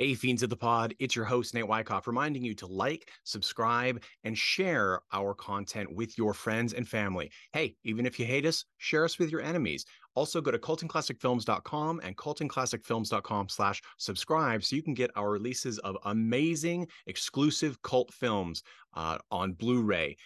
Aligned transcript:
Hey, 0.00 0.14
Fiends 0.14 0.42
of 0.42 0.48
the 0.48 0.56
Pod, 0.56 0.94
it's 0.98 1.14
your 1.14 1.26
host, 1.26 1.52
Nate 1.52 1.68
Wyckoff, 1.68 2.06
reminding 2.06 2.42
you 2.42 2.54
to 2.54 2.66
like, 2.66 3.10
subscribe, 3.24 4.02
and 4.24 4.38
share 4.38 5.02
our 5.12 5.34
content 5.34 5.94
with 5.94 6.16
your 6.16 6.32
friends 6.32 6.72
and 6.72 6.88
family. 6.88 7.30
Hey, 7.52 7.76
even 7.84 8.06
if 8.06 8.18
you 8.18 8.24
hate 8.24 8.46
us, 8.46 8.64
share 8.78 9.04
us 9.04 9.18
with 9.18 9.30
your 9.30 9.42
enemies. 9.42 9.84
Also, 10.14 10.40
go 10.40 10.50
to 10.50 10.58
cultandclassicfilms.com 10.58 12.00
and 12.02 12.16
cultandclassicfilms.com 12.16 13.50
slash 13.50 13.82
subscribe 13.98 14.64
so 14.64 14.74
you 14.74 14.82
can 14.82 14.94
get 14.94 15.10
our 15.16 15.28
releases 15.28 15.78
of 15.80 15.98
amazing 16.06 16.88
exclusive 17.06 17.82
cult 17.82 18.10
films 18.10 18.62
uh, 18.94 19.18
on 19.30 19.52
Blu-ray 19.52 20.16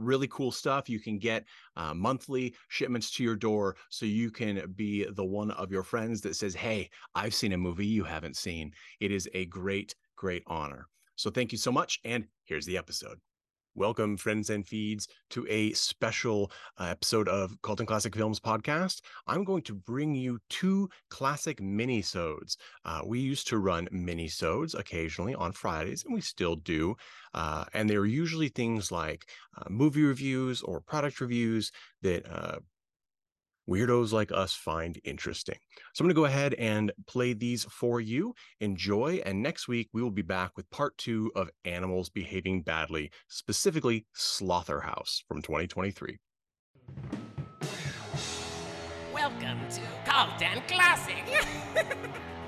really 0.00 0.28
cool 0.28 0.50
stuff. 0.50 0.88
You 0.88 0.98
can 0.98 1.18
get 1.18 1.44
uh, 1.76 1.94
monthly 1.94 2.54
shipments 2.68 3.10
to 3.12 3.22
your 3.22 3.36
door 3.36 3.76
so 3.88 4.06
you 4.06 4.30
can 4.30 4.72
be 4.74 5.04
the 5.04 5.24
one 5.24 5.52
of 5.52 5.70
your 5.70 5.82
friends 5.82 6.20
that 6.22 6.36
says, 6.36 6.54
Hey, 6.54 6.90
I've 7.14 7.34
seen 7.34 7.52
a 7.52 7.58
movie 7.58 7.86
you 7.86 8.04
haven't 8.04 8.36
seen. 8.36 8.72
It 8.98 9.12
is 9.12 9.28
a 9.34 9.46
great, 9.46 9.94
great 10.16 10.42
honor. 10.46 10.88
So 11.16 11.30
thank 11.30 11.52
you 11.52 11.58
so 11.58 11.70
much. 11.70 12.00
And 12.04 12.26
here's 12.44 12.66
the 12.66 12.78
episode. 12.78 13.18
Welcome, 13.80 14.18
friends 14.18 14.50
and 14.50 14.66
feeds, 14.66 15.08
to 15.30 15.46
a 15.48 15.72
special 15.72 16.52
uh, 16.78 16.84
episode 16.84 17.28
of 17.28 17.56
Cult 17.62 17.80
and 17.80 17.88
Classic 17.88 18.14
Films 18.14 18.38
podcast. 18.38 19.00
I'm 19.26 19.42
going 19.42 19.62
to 19.62 19.74
bring 19.74 20.14
you 20.14 20.38
two 20.50 20.90
classic 21.08 21.62
mini-sodes. 21.62 22.58
Uh, 22.84 23.00
we 23.06 23.20
used 23.20 23.48
to 23.48 23.56
run 23.56 23.88
mini-sodes 23.90 24.74
occasionally 24.74 25.34
on 25.34 25.52
Fridays, 25.52 26.04
and 26.04 26.12
we 26.12 26.20
still 26.20 26.56
do. 26.56 26.94
Uh, 27.32 27.64
and 27.72 27.88
they're 27.88 28.04
usually 28.04 28.48
things 28.48 28.92
like 28.92 29.30
uh, 29.56 29.64
movie 29.70 30.02
reviews 30.02 30.60
or 30.60 30.82
product 30.82 31.18
reviews 31.18 31.72
that 32.02 32.30
uh, 32.30 32.58
weirdos 33.70 34.12
like 34.12 34.32
us 34.32 34.52
find 34.52 35.00
interesting. 35.04 35.56
So 35.94 36.02
I'm 36.02 36.06
going 36.06 36.14
to 36.14 36.20
go 36.20 36.24
ahead 36.24 36.54
and 36.54 36.92
play 37.06 37.32
these 37.32 37.64
for 37.64 38.00
you. 38.00 38.34
Enjoy. 38.60 39.22
And 39.24 39.42
next 39.42 39.68
week, 39.68 39.88
we 39.92 40.02
will 40.02 40.10
be 40.10 40.22
back 40.22 40.56
with 40.56 40.68
part 40.70 40.98
two 40.98 41.30
of 41.36 41.50
Animals 41.64 42.08
Behaving 42.08 42.62
Badly, 42.62 43.10
specifically 43.28 44.06
Slaughterhouse 44.12 45.22
from 45.28 45.40
2023. 45.42 46.18
Welcome 49.14 49.58
to 49.70 49.80
Cult 50.04 50.42
and 50.42 50.66
Classic. 50.66 51.24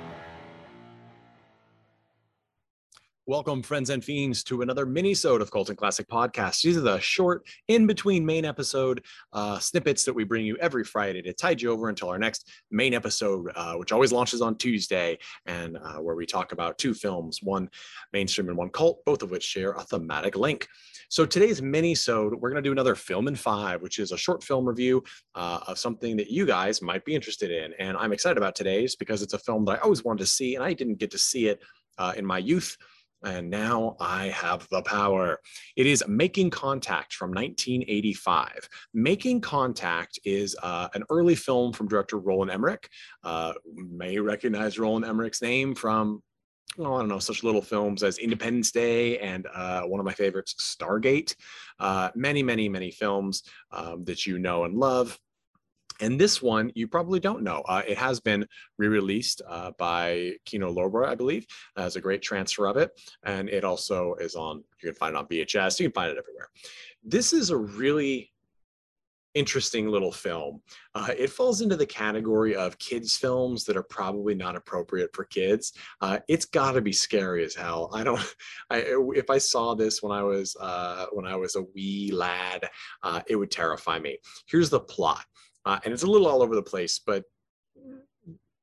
Welcome, 3.29 3.63
friends 3.63 3.91
and 3.91 4.05
fiends, 4.05 4.43
to 4.45 4.63
another 4.63 4.85
mini-sode 4.85 5.43
of 5.43 5.53
Cult 5.53 5.69
and 5.69 5.79
Classic 5.79 6.09
Podcast. 6.09 6.61
These 6.61 6.77
are 6.77 6.81
the 6.81 6.99
short, 6.99 7.47
in-between 7.69 8.27
main 8.27 8.45
episode 8.45 9.05
uh, 9.33 9.61
snippets 9.61 10.05
that 10.05 10.13
we 10.13 10.25
bring 10.25 10.45
you 10.45 10.57
every 10.57 10.83
Friday 10.83 11.23
to 11.23 11.33
tide 11.33 11.63
you 11.63 11.71
over 11.71 11.89
until 11.89 12.09
our 12.09 12.19
next 12.19 12.51
main 12.73 12.95
episode, 12.95 13.47
uh, 13.55 13.75
which 13.75 13.93
always 13.93 14.11
launches 14.11 14.43
on 14.43 14.59
Tuesday, 14.59 15.17
and 15.47 15.77
uh, 15.77 15.99
where 15.99 16.17
we 16.17 16.27
talk 16.27 16.51
about 16.51 16.79
two 16.79 16.93
films, 16.93 17.39
one 17.45 17.71
mainstream 18.13 18.49
and 18.49 18.59
one 18.59 18.71
cult, 18.71 19.05
both 19.05 19.23
of 19.23 19.31
which 19.31 19.45
share 19.45 19.71
a 19.75 19.85
thematic 19.85 20.35
link. 20.35 20.67
So 21.09 21.25
today's 21.25 21.63
mini-sode, 21.63 22.35
we're 22.35 22.51
going 22.51 22.61
to 22.61 22.69
do 22.69 22.73
another 22.73 22.97
Film 22.97 23.29
in 23.29 23.37
Five, 23.37 23.83
which 23.83 24.01
is 24.01 24.11
a 24.11 24.19
short 24.19 24.43
film 24.43 24.67
review 24.67 25.05
uh, 25.37 25.61
of 25.69 25.79
something 25.79 26.17
that 26.17 26.33
you 26.33 26.45
guys 26.45 26.83
might 26.83 27.05
be 27.05 27.15
interested 27.15 27.53
in. 27.53 27.73
And 27.79 27.97
I'm 27.97 28.13
excited 28.13 28.37
about 28.37 28.57
today's 28.57 28.97
because 28.97 29.23
it's 29.23 29.35
a 29.35 29.39
film 29.39 29.65
that 29.67 29.79
I 29.79 29.83
always 29.83 30.03
wanted 30.03 30.25
to 30.25 30.27
see, 30.27 30.57
and 30.57 30.65
I 30.65 30.73
didn't 30.73 30.99
get 30.99 31.13
to 31.13 31.19
see 31.19 31.47
it 31.47 31.63
uh, 31.99 32.15
in 32.17 32.27
my 32.27 32.39
youth 32.39 32.77
and 33.25 33.51
now 33.51 33.97
I 34.01 34.29
have 34.29 34.67
the 34.71 34.83
power. 34.83 35.41
It 35.77 35.87
is 35.87 36.05
Making 36.07 36.51
Contact 36.51 37.15
from 37.15 37.31
1985. 37.31 38.69
Making 38.95 39.41
Contact 39.41 40.19
is 40.25 40.57
uh, 40.63 40.89
an 40.95 41.05
early 41.11 41.35
film 41.35 41.73
from 41.73 41.89
director 41.89 42.19
Roland 42.19 42.51
Emmerich. 42.51 42.89
Uh, 43.23 43.55
may 43.75 44.19
recognize 44.19 44.79
Roland 44.79 45.05
Emmerich's 45.05 45.43
name 45.43 45.75
from 45.75 46.23
well, 46.79 46.95
I 46.95 47.01
don't 47.01 47.09
know, 47.09 47.19
such 47.19 47.45
little 47.45 47.61
films 47.61 48.03
as 48.03 48.19
Independence 48.19 48.71
Day 48.71 49.19
and 49.19 49.47
uh, 49.53 49.83
one 49.83 50.01
of 50.01 50.07
my 50.07 50.15
favorites, 50.15 50.55
Stargate. 50.59 51.35
Uh, 51.79 52.09
many, 52.15 52.43
many, 52.43 52.69
many 52.69 52.91
films 52.91 53.43
um, 53.73 54.05
that 54.05 54.27
you 54.27 54.39
know 54.39 54.65
and 54.65 54.75
love. 54.75 55.19
And 56.03 56.21
this 56.21 56.43
one 56.43 56.73
you 56.75 56.89
probably 56.89 57.21
don't 57.21 57.43
know. 57.43 57.63
Uh, 57.67 57.83
it 57.87 57.97
has 57.97 58.19
been 58.19 58.47
re-released 58.77 59.41
uh, 59.49 59.71
by 59.79 60.33
Kino 60.45 60.71
Lorber, 60.71 61.07
I 61.07 61.15
believe, 61.15 61.47
as 61.77 61.95
a 61.95 62.01
great 62.01 62.23
transfer 62.23 62.67
of 62.67 62.77
it, 62.77 62.91
and 63.23 63.49
it 63.49 63.65
also 63.65 64.15
is 64.21 64.35
on. 64.35 64.65
You 64.83 64.91
can 64.91 64.95
find 64.97 65.15
it 65.15 65.19
on 65.19 65.27
VHS. 65.27 65.79
You 65.79 65.87
can 65.87 65.95
find 65.95 66.11
it 66.11 66.19
everywhere. 66.19 66.49
This 67.05 67.33
is 67.33 67.51
a 67.51 67.57
really 67.57 68.33
interesting 69.35 69.89
little 69.89 70.13
film. 70.13 70.61
Uh, 70.95 71.11
it 71.17 71.31
falls 71.31 71.61
into 71.61 71.77
the 71.77 71.87
category 71.87 72.55
of 72.55 72.79
kids 72.79 73.17
films 73.17 73.65
that 73.65 73.77
are 73.77 73.83
probably 73.85 74.35
not 74.35 74.57
appropriate 74.57 75.11
for 75.15 75.25
kids. 75.25 75.73
Uh, 76.01 76.19
it's 76.29 76.45
got 76.45 76.73
to 76.73 76.81
be 76.81 76.93
scary 76.93 77.45
as 77.45 77.55
hell. 77.55 77.91
I 77.95 78.03
don't. 78.03 78.21
I, 78.71 78.85
if 79.15 79.31
I 79.31 79.39
saw 79.39 79.75
this 79.75 80.03
when 80.03 80.13
I 80.13 80.25
was 80.25 80.57
uh, 80.61 81.07
when 81.13 81.27
I 81.27 81.37
was 81.37 81.55
a 81.55 81.63
wee 81.75 82.11
lad, 82.13 82.69
uh, 83.05 83.21
it 83.29 83.37
would 83.37 83.53
terrify 83.53 84.01
me. 84.01 84.19
Here's 84.47 84.69
the 84.69 84.81
plot 84.81 85.25
uh, 85.65 85.79
and 85.85 85.93
it's 85.93 86.03
a 86.03 86.07
little 86.07 86.27
all 86.27 86.43
over 86.43 86.55
the 86.55 86.63
place, 86.63 87.01
but 87.05 87.25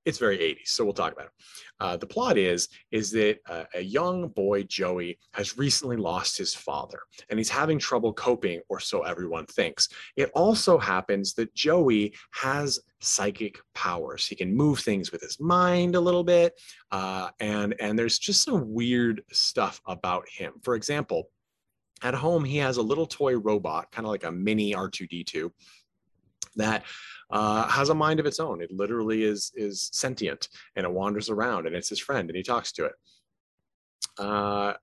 it's 0.06 0.18
very 0.18 0.38
80s, 0.38 0.70
so 0.70 0.84
we'll 0.84 0.94
talk 0.94 1.14
about 1.14 1.28
it. 1.28 1.32
Uh, 1.80 1.98
the 1.98 2.08
plot 2.08 2.38
is 2.38 2.70
is 2.92 3.12
that 3.12 3.38
uh, 3.48 3.66
a 3.76 3.82
young 3.82 4.30
boy 4.30 4.64
Joey 4.64 5.20
has 5.34 5.58
recently 5.58 5.98
lost 5.98 6.38
his 6.38 6.54
father, 6.54 7.00
and 7.30 7.38
he's 7.38 7.50
having 7.50 7.78
trouble 7.78 8.14
coping, 8.14 8.62
or 8.70 8.80
so 8.80 9.04
everyone 9.04 9.46
thinks. 9.46 9.88
It 10.16 10.32
also 10.34 10.78
happens 10.78 11.34
that 11.36 11.54
Joey 11.54 12.14
has 12.32 12.80
psychic 13.02 13.60
powers. 13.76 14.26
He 14.26 14.36
can 14.36 14.56
move 14.56 14.80
things 14.80 15.12
with 15.12 15.22
his 15.22 15.40
mind 15.40 15.96
a 15.96 16.02
little 16.02 16.24
bit, 16.24 16.54
uh, 16.92 17.30
and 17.40 17.76
and 17.80 17.98
there's 17.98 18.20
just 18.20 18.44
some 18.44 18.74
weird 18.74 19.22
stuff 19.32 19.82
about 19.86 20.28
him. 20.30 20.54
For 20.64 20.76
example, 20.76 21.30
at 22.02 22.14
home 22.14 22.44
he 22.44 22.58
has 22.58 22.78
a 22.78 22.82
little 22.82 23.06
toy 23.06 23.38
robot, 23.38 23.92
kind 23.92 24.06
of 24.06 24.12
like 24.12 24.24
a 24.24 24.32
mini 24.32 24.74
R2D2 24.74 25.52
that 26.56 26.84
uh, 27.32 27.68
has 27.68 27.90
a 27.90 27.96
mind 27.96 28.20
of 28.20 28.26
its 28.26 28.40
own. 28.40 28.62
It 28.62 28.72
literally 28.72 29.24
is 29.24 29.52
is 29.56 29.90
sentient 29.94 30.50
and 30.76 30.86
it 30.86 30.92
wanders 30.92 31.30
around 31.30 31.68
and 31.68 31.76
it's 31.76 31.90
his 31.90 32.00
friend 32.00 32.30
and 32.30 32.36
he 32.38 32.44
talks 32.44 32.72
to 32.74 32.86
it. 32.86 32.94
Uh, 34.18 34.74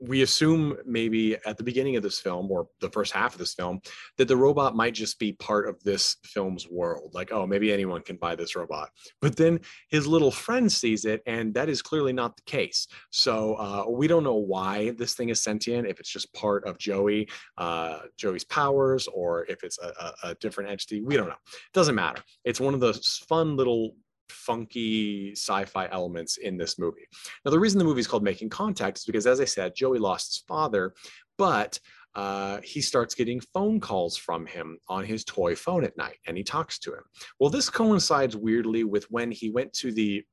we 0.00 0.22
assume 0.22 0.76
maybe 0.86 1.36
at 1.46 1.56
the 1.56 1.64
beginning 1.64 1.96
of 1.96 2.02
this 2.02 2.20
film 2.20 2.50
or 2.50 2.68
the 2.80 2.90
first 2.90 3.12
half 3.12 3.32
of 3.34 3.38
this 3.38 3.54
film 3.54 3.80
that 4.16 4.28
the 4.28 4.36
robot 4.36 4.76
might 4.76 4.94
just 4.94 5.18
be 5.18 5.32
part 5.32 5.68
of 5.68 5.82
this 5.82 6.16
film's 6.24 6.68
world. 6.68 7.14
Like 7.14 7.32
oh 7.32 7.46
maybe 7.46 7.72
anyone 7.72 8.02
can 8.02 8.16
buy 8.16 8.34
this 8.34 8.54
robot. 8.54 8.90
But 9.20 9.36
then 9.36 9.60
his 9.88 10.06
little 10.06 10.30
friend 10.30 10.70
sees 10.70 11.04
it 11.04 11.22
and 11.26 11.52
that 11.54 11.68
is 11.68 11.82
clearly 11.82 12.12
not 12.12 12.36
the 12.36 12.42
case. 12.42 12.86
So 13.10 13.54
uh, 13.54 13.84
we 13.90 14.06
don't 14.06 14.24
know 14.24 14.34
why 14.34 14.90
this 14.90 15.14
thing 15.14 15.30
is 15.30 15.42
sentient 15.42 15.86
if 15.86 16.00
it's 16.00 16.10
just 16.10 16.32
part 16.32 16.64
of 16.64 16.78
joey 16.78 17.28
uh, 17.56 18.00
joey's 18.16 18.44
powers 18.44 19.08
or 19.08 19.44
if 19.46 19.64
it's 19.64 19.78
a, 19.78 19.92
a, 20.00 20.30
a 20.30 20.34
different 20.36 20.70
entity. 20.70 21.00
We 21.00 21.16
don't 21.16 21.28
know. 21.28 21.34
It 21.34 21.72
doesn't 21.72 21.94
matter. 21.94 22.22
It's 22.44 22.60
one 22.60 22.74
of 22.74 22.80
those 22.80 23.22
fun 23.28 23.56
little 23.56 23.94
funky 24.30 25.32
sci-fi 25.32 25.88
elements 25.90 26.36
in 26.36 26.56
this 26.56 26.78
movie. 26.78 27.06
Now, 27.44 27.50
the 27.50 27.58
reason 27.58 27.78
the 27.78 27.84
movie 27.84 28.00
is 28.00 28.06
called 28.06 28.22
Making 28.22 28.50
Contact 28.50 28.98
is 28.98 29.04
because, 29.04 29.26
as 29.26 29.40
I 29.40 29.44
said, 29.44 29.74
Joey 29.74 29.98
lost 29.98 30.34
his 30.34 30.44
father, 30.46 30.94
but 31.36 31.78
uh, 32.14 32.60
he 32.62 32.80
starts 32.80 33.14
getting 33.14 33.40
phone 33.40 33.78
calls 33.80 34.16
from 34.16 34.46
him 34.46 34.78
on 34.88 35.04
his 35.04 35.24
toy 35.24 35.54
phone 35.54 35.84
at 35.84 35.96
night, 35.96 36.18
and 36.26 36.36
he 36.36 36.42
talks 36.42 36.78
to 36.80 36.92
him. 36.92 37.02
Well, 37.38 37.50
this 37.50 37.70
coincides 37.70 38.36
weirdly 38.36 38.84
with 38.84 39.04
when 39.10 39.30
he 39.30 39.50
went 39.50 39.72
to 39.74 39.92
the 39.92 40.24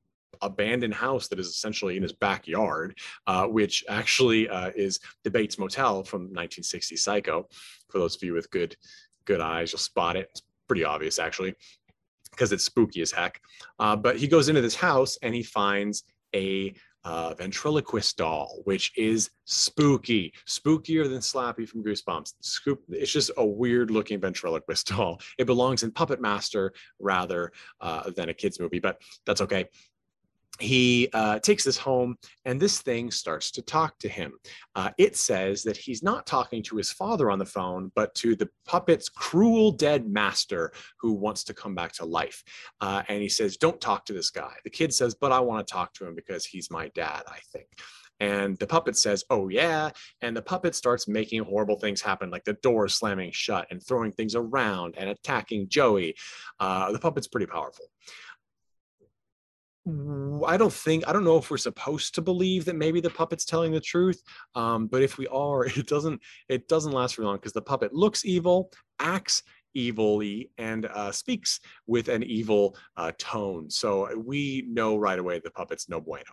abandoned 0.42 0.94
house 0.94 1.28
that 1.28 1.38
is 1.38 1.46
essentially 1.46 1.96
in 1.96 2.02
his 2.02 2.12
backyard, 2.12 2.98
uh, 3.26 3.46
which 3.46 3.84
actually 3.88 4.48
uh, 4.48 4.70
is 4.74 5.00
the 5.24 5.30
Bates 5.30 5.58
Motel 5.58 6.02
from 6.02 6.22
1960 6.22 6.96
Psycho. 6.96 7.48
For 7.88 7.98
those 7.98 8.16
of 8.16 8.22
you 8.22 8.34
with 8.34 8.50
good 8.50 8.76
good 9.24 9.40
eyes, 9.40 9.72
you'll 9.72 9.78
spot 9.78 10.16
it. 10.16 10.28
It's 10.30 10.42
pretty 10.68 10.84
obvious, 10.84 11.18
actually 11.18 11.54
because 12.36 12.52
it's 12.52 12.64
spooky 12.64 13.00
as 13.00 13.10
heck. 13.10 13.40
Uh, 13.78 13.96
but 13.96 14.16
he 14.16 14.28
goes 14.28 14.48
into 14.48 14.60
this 14.60 14.74
house 14.76 15.16
and 15.22 15.34
he 15.34 15.42
finds 15.42 16.04
a 16.34 16.74
uh, 17.04 17.34
ventriloquist 17.34 18.16
doll, 18.16 18.62
which 18.64 18.92
is 18.96 19.30
spooky, 19.44 20.32
spookier 20.48 21.08
than 21.08 21.20
Slappy 21.20 21.66
from 21.66 21.84
Goosebumps. 21.84 22.34
Scoop, 22.40 22.82
it's 22.88 23.12
just 23.12 23.30
a 23.36 23.46
weird 23.46 23.90
looking 23.90 24.20
ventriloquist 24.20 24.86
doll. 24.96 25.20
It 25.38 25.46
belongs 25.46 25.84
in 25.84 25.92
Puppet 25.92 26.20
Master 26.20 26.72
rather 26.98 27.52
uh, 27.80 28.10
than 28.10 28.28
a 28.28 28.34
kids 28.34 28.58
movie, 28.58 28.80
but 28.80 29.00
that's 29.24 29.40
okay 29.40 29.66
he 30.58 31.08
uh, 31.12 31.38
takes 31.40 31.64
this 31.64 31.76
home 31.76 32.16
and 32.44 32.60
this 32.60 32.80
thing 32.80 33.10
starts 33.10 33.50
to 33.52 33.62
talk 33.62 33.98
to 33.98 34.08
him. 34.08 34.32
Uh, 34.74 34.90
it 34.98 35.16
says 35.16 35.62
that 35.62 35.76
he's 35.76 36.02
not 36.02 36.26
talking 36.26 36.62
to 36.64 36.76
his 36.76 36.92
father 36.92 37.30
on 37.30 37.38
the 37.38 37.44
phone, 37.44 37.92
but 37.94 38.14
to 38.14 38.34
the 38.34 38.48
puppet's 38.66 39.08
cruel 39.08 39.72
dead 39.72 40.06
master 40.06 40.72
who 41.00 41.12
wants 41.12 41.44
to 41.44 41.54
come 41.54 41.74
back 41.74 41.92
to 41.92 42.04
life. 42.04 42.42
Uh, 42.80 43.02
and 43.08 43.20
he 43.20 43.28
says, 43.28 43.56
Don't 43.56 43.80
talk 43.80 44.04
to 44.06 44.12
this 44.12 44.30
guy. 44.30 44.52
The 44.64 44.70
kid 44.70 44.94
says, 44.94 45.14
But 45.14 45.32
I 45.32 45.40
want 45.40 45.66
to 45.66 45.72
talk 45.72 45.92
to 45.94 46.06
him 46.06 46.14
because 46.14 46.44
he's 46.44 46.70
my 46.70 46.88
dad, 46.88 47.22
I 47.26 47.38
think. 47.52 47.68
And 48.18 48.56
the 48.58 48.66
puppet 48.66 48.96
says, 48.96 49.24
Oh, 49.28 49.48
yeah. 49.48 49.90
And 50.22 50.36
the 50.36 50.42
puppet 50.42 50.74
starts 50.74 51.06
making 51.06 51.44
horrible 51.44 51.78
things 51.78 52.00
happen, 52.00 52.30
like 52.30 52.44
the 52.44 52.54
door 52.54 52.88
slamming 52.88 53.32
shut 53.32 53.66
and 53.70 53.84
throwing 53.84 54.12
things 54.12 54.34
around 54.34 54.94
and 54.96 55.10
attacking 55.10 55.68
Joey. 55.68 56.14
Uh, 56.58 56.92
the 56.92 56.98
puppet's 56.98 57.28
pretty 57.28 57.46
powerful 57.46 57.86
I 59.86 60.56
don't 60.56 60.72
think 60.72 61.06
I 61.06 61.12
don't 61.12 61.24
know 61.24 61.36
if 61.36 61.50
we're 61.50 61.58
supposed 61.58 62.14
to 62.16 62.22
believe 62.22 62.64
that 62.64 62.74
maybe 62.74 63.00
the 63.00 63.10
puppet's 63.10 63.44
telling 63.44 63.72
the 63.72 63.80
truth, 63.80 64.20
um, 64.56 64.88
but 64.88 65.02
if 65.02 65.16
we 65.16 65.28
are, 65.28 65.64
it 65.66 65.86
doesn't 65.86 66.20
it 66.48 66.68
doesn't 66.68 66.92
last 66.92 67.16
very 67.16 67.26
long 67.26 67.36
because 67.36 67.52
the 67.52 67.62
puppet 67.62 67.94
looks 67.94 68.24
evil, 68.24 68.70
acts 68.98 69.42
evilly, 69.76 70.50
and 70.58 70.86
uh, 70.86 71.12
speaks 71.12 71.60
with 71.86 72.08
an 72.08 72.24
evil 72.24 72.76
uh, 72.96 73.12
tone. 73.18 73.70
So 73.70 74.08
we 74.16 74.64
know 74.68 74.96
right 74.96 75.18
away 75.18 75.38
the 75.38 75.50
puppet's 75.50 75.88
no 75.88 76.00
bueno. 76.00 76.24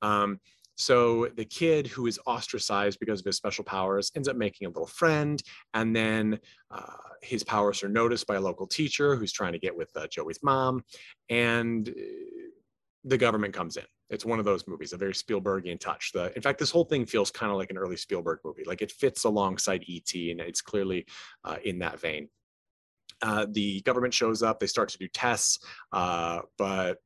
Um, 0.00 0.40
so 0.76 1.28
the 1.36 1.44
kid 1.44 1.86
who 1.86 2.06
is 2.06 2.20
ostracized 2.26 2.98
because 3.00 3.20
of 3.20 3.26
his 3.26 3.36
special 3.36 3.64
powers 3.64 4.12
ends 4.14 4.28
up 4.28 4.36
making 4.36 4.66
a 4.66 4.70
little 4.70 4.86
friend, 4.86 5.42
and 5.74 5.96
then 5.96 6.38
uh, 6.70 6.80
his 7.22 7.42
powers 7.42 7.82
are 7.82 7.88
noticed 7.88 8.26
by 8.26 8.36
a 8.36 8.40
local 8.40 8.66
teacher 8.66 9.16
who's 9.16 9.32
trying 9.32 9.52
to 9.52 9.58
get 9.58 9.76
with 9.76 9.90
uh, 9.96 10.06
Joey's 10.08 10.42
mom, 10.42 10.82
and 11.28 11.88
uh, 11.88 11.92
the 13.06 13.16
government 13.16 13.54
comes 13.54 13.76
in. 13.76 13.84
It's 14.10 14.24
one 14.24 14.38
of 14.38 14.44
those 14.44 14.66
movies, 14.66 14.92
a 14.92 14.96
very 14.96 15.12
Spielbergian 15.12 15.78
touch. 15.78 16.10
The, 16.12 16.34
in 16.34 16.42
fact, 16.42 16.58
this 16.58 16.70
whole 16.70 16.84
thing 16.84 17.06
feels 17.06 17.30
kind 17.30 17.50
of 17.52 17.56
like 17.56 17.70
an 17.70 17.78
early 17.78 17.96
Spielberg 17.96 18.40
movie. 18.44 18.64
Like 18.66 18.82
it 18.82 18.92
fits 18.92 19.24
alongside 19.24 19.84
ET, 19.88 20.12
and 20.14 20.40
it's 20.40 20.60
clearly 20.60 21.06
uh, 21.44 21.56
in 21.64 21.78
that 21.78 22.00
vein. 22.00 22.28
Uh, 23.22 23.46
the 23.50 23.80
government 23.82 24.12
shows 24.12 24.42
up. 24.42 24.58
They 24.58 24.66
start 24.66 24.88
to 24.90 24.98
do 24.98 25.08
tests, 25.08 25.60
uh, 25.92 26.40
but 26.58 26.98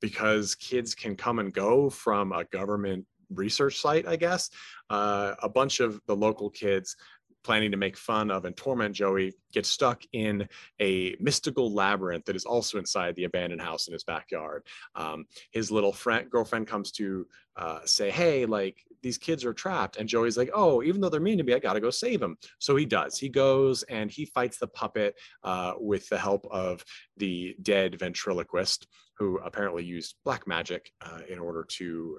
because 0.00 0.54
kids 0.54 0.94
can 0.94 1.14
come 1.14 1.38
and 1.38 1.52
go 1.52 1.90
from 1.90 2.32
a 2.32 2.44
government 2.44 3.04
research 3.28 3.78
site, 3.80 4.08
I 4.08 4.16
guess. 4.16 4.50
Uh, 4.88 5.34
a 5.42 5.48
bunch 5.48 5.80
of 5.80 6.00
the 6.06 6.16
local 6.16 6.50
kids 6.50 6.96
planning 7.42 7.70
to 7.70 7.76
make 7.76 7.96
fun 7.96 8.30
of 8.30 8.44
and 8.44 8.56
torment 8.56 8.94
Joey 8.94 9.32
gets 9.52 9.68
stuck 9.68 10.02
in 10.12 10.48
a 10.80 11.16
mystical 11.20 11.72
labyrinth 11.72 12.24
that 12.26 12.36
is 12.36 12.44
also 12.44 12.78
inside 12.78 13.14
the 13.16 13.24
abandoned 13.24 13.62
house 13.62 13.86
in 13.86 13.92
his 13.92 14.04
backyard. 14.04 14.64
Um, 14.94 15.26
his 15.50 15.70
little 15.70 15.92
friend 15.92 16.28
girlfriend 16.30 16.66
comes 16.66 16.92
to 16.92 17.26
uh, 17.56 17.80
say, 17.84 18.10
"Hey, 18.10 18.46
like 18.46 18.84
these 19.02 19.18
kids 19.18 19.44
are 19.44 19.52
trapped," 19.52 19.96
and 19.96 20.08
Joey's 20.08 20.36
like, 20.36 20.50
"Oh, 20.54 20.82
even 20.82 21.00
though 21.00 21.08
they're 21.08 21.20
mean 21.20 21.38
to 21.38 21.44
me, 21.44 21.54
I 21.54 21.58
gotta 21.58 21.80
go 21.80 21.90
save 21.90 22.20
them." 22.20 22.36
So 22.58 22.76
he 22.76 22.86
does. 22.86 23.18
He 23.18 23.28
goes 23.28 23.82
and 23.84 24.10
he 24.10 24.26
fights 24.26 24.58
the 24.58 24.68
puppet 24.68 25.16
uh, 25.42 25.74
with 25.78 26.08
the 26.08 26.18
help 26.18 26.46
of 26.50 26.84
the 27.16 27.56
dead 27.62 27.98
ventriloquist 27.98 28.86
who 29.18 29.38
apparently 29.38 29.84
used 29.84 30.16
black 30.24 30.46
magic 30.46 30.92
uh, 31.02 31.20
in 31.28 31.38
order 31.38 31.64
to 31.68 32.18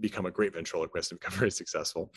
become 0.00 0.26
a 0.26 0.30
great 0.30 0.54
ventriloquist 0.54 1.12
and 1.12 1.20
become 1.20 1.34
very 1.38 1.50
successful. 1.50 2.12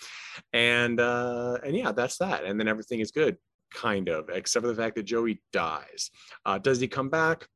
And 0.53 0.99
uh, 0.99 1.57
and 1.65 1.75
yeah, 1.75 1.91
that's 1.91 2.17
that. 2.17 2.43
And 2.43 2.59
then 2.59 2.67
everything 2.67 2.99
is 2.99 3.11
good, 3.11 3.37
kind 3.73 4.09
of, 4.09 4.29
except 4.29 4.63
for 4.63 4.67
the 4.67 4.81
fact 4.81 4.95
that 4.95 5.03
Joey 5.03 5.41
dies. 5.51 6.11
Uh, 6.45 6.57
does 6.57 6.79
he 6.79 6.87
come 6.87 7.09
back? 7.09 7.47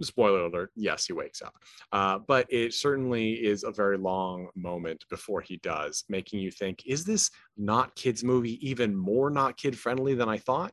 Spoiler 0.00 0.42
alert, 0.42 0.70
yes, 0.76 1.06
he 1.06 1.12
wakes 1.12 1.42
up. 1.42 1.54
Uh, 1.90 2.20
but 2.28 2.46
it 2.50 2.72
certainly 2.72 3.32
is 3.32 3.64
a 3.64 3.72
very 3.72 3.98
long 3.98 4.48
moment 4.54 5.04
before 5.10 5.40
he 5.40 5.56
does, 5.56 6.04
making 6.08 6.38
you 6.38 6.52
think, 6.52 6.84
is 6.86 7.04
this 7.04 7.32
not 7.56 7.96
kids' 7.96 8.22
movie 8.22 8.64
even 8.68 8.94
more 8.94 9.28
not 9.28 9.56
kid 9.56 9.76
friendly 9.76 10.14
than 10.14 10.28
I 10.28 10.38
thought? 10.38 10.72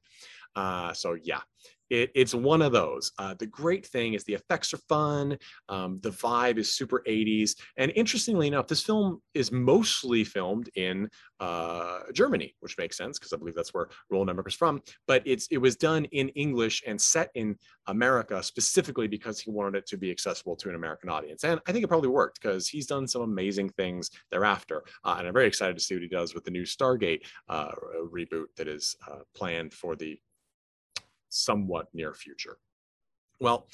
Uh, 0.55 0.93
so 0.93 1.17
yeah, 1.23 1.41
it, 1.89 2.11
it's 2.15 2.33
one 2.33 2.61
of 2.61 2.71
those. 2.71 3.11
Uh, 3.17 3.35
the 3.37 3.45
great 3.45 3.85
thing 3.85 4.13
is 4.13 4.23
the 4.23 4.33
effects 4.33 4.73
are 4.73 4.79
fun. 4.89 5.37
Um, 5.69 5.99
the 6.01 6.09
vibe 6.09 6.57
is 6.57 6.75
super 6.75 7.03
80s. 7.07 7.55
And 7.77 7.91
interestingly 7.95 8.47
enough, 8.47 8.67
this 8.67 8.83
film 8.83 9.21
is 9.33 9.51
mostly 9.51 10.23
filmed 10.23 10.69
in 10.75 11.09
uh, 11.39 11.99
Germany, 12.13 12.55
which 12.59 12.77
makes 12.77 12.97
sense 12.97 13.19
because 13.19 13.33
I 13.33 13.37
believe 13.37 13.55
that's 13.55 13.73
where 13.73 13.89
Roland 14.09 14.29
Emmerich 14.29 14.47
is 14.47 14.55
from. 14.55 14.81
But 15.07 15.21
it's 15.25 15.47
it 15.51 15.57
was 15.57 15.75
done 15.75 16.05
in 16.05 16.29
English 16.29 16.83
and 16.87 16.99
set 16.99 17.29
in 17.35 17.57
America 17.87 18.41
specifically 18.41 19.07
because 19.07 19.39
he 19.39 19.51
wanted 19.51 19.79
it 19.79 19.87
to 19.87 19.97
be 19.97 20.11
accessible 20.11 20.55
to 20.57 20.69
an 20.69 20.75
American 20.75 21.09
audience. 21.09 21.43
And 21.43 21.59
I 21.67 21.71
think 21.71 21.83
it 21.83 21.87
probably 21.87 22.09
worked 22.09 22.41
because 22.41 22.67
he's 22.67 22.87
done 22.87 23.07
some 23.07 23.21
amazing 23.21 23.69
things 23.69 24.09
thereafter. 24.31 24.83
Uh, 25.03 25.15
and 25.19 25.27
I'm 25.27 25.33
very 25.33 25.47
excited 25.47 25.77
to 25.77 25.83
see 25.83 25.95
what 25.95 26.01
he 26.01 26.07
does 26.07 26.33
with 26.33 26.45
the 26.45 26.51
new 26.51 26.63
Stargate 26.63 27.21
uh, 27.49 27.71
reboot 28.11 28.45
that 28.57 28.67
is 28.67 28.95
uh, 29.09 29.19
planned 29.35 29.73
for 29.73 29.95
the 29.95 30.17
somewhat 31.35 31.87
near 31.93 32.13
future. 32.13 32.57
Well, 33.39 33.67